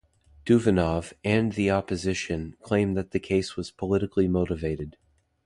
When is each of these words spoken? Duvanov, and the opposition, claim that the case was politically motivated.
Duvanov, 0.47 1.13
and 1.23 1.51
the 1.53 1.69
opposition, 1.69 2.55
claim 2.63 2.95
that 2.95 3.11
the 3.11 3.19
case 3.19 3.55
was 3.55 3.69
politically 3.69 4.27
motivated. 4.27 4.97